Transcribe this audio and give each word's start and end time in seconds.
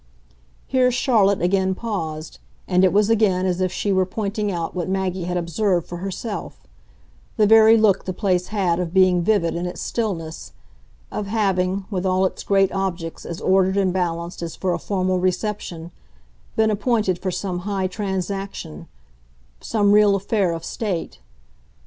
Here 0.65 0.89
Charlotte 0.91 1.43
again 1.43 1.75
paused, 1.75 2.39
and 2.67 2.83
it 2.83 2.91
was 2.91 3.11
again 3.11 3.45
as 3.45 3.61
if 3.61 3.71
she 3.71 3.91
were 3.91 4.03
pointing 4.07 4.51
out 4.51 4.73
what 4.73 4.89
Maggie 4.89 5.25
had 5.25 5.37
observed 5.37 5.85
for 5.85 5.97
herself, 5.97 6.63
the 7.37 7.45
very 7.45 7.77
look 7.77 8.05
the 8.05 8.11
place 8.11 8.47
had 8.47 8.79
of 8.79 8.95
being 8.95 9.21
vivid 9.21 9.53
in 9.53 9.67
its 9.67 9.79
stillness, 9.79 10.53
of 11.11 11.27
having, 11.27 11.85
with 11.91 12.03
all 12.03 12.25
its 12.25 12.41
great 12.41 12.71
objects 12.71 13.27
as 13.27 13.39
ordered 13.41 13.77
and 13.77 13.93
balanced 13.93 14.41
as 14.41 14.55
for 14.55 14.73
a 14.73 14.79
formal 14.79 15.19
reception, 15.19 15.91
been 16.55 16.71
appointed 16.71 17.19
for 17.19 17.29
some 17.29 17.59
high 17.59 17.85
transaction, 17.85 18.87
some 19.59 19.91
real 19.91 20.15
affair 20.15 20.51
of 20.51 20.65
state. 20.65 21.19